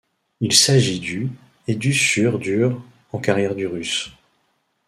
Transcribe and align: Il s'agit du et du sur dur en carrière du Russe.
Il 0.39 0.51
s'agit 0.53 0.99
du 0.99 1.29
et 1.67 1.75
du 1.75 1.93
sur 1.93 2.39
dur 2.39 2.81
en 3.11 3.19
carrière 3.19 3.53
du 3.53 3.67
Russe. 3.67 4.09